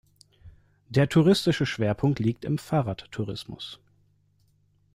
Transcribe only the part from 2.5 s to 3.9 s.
Fahrradtourismus.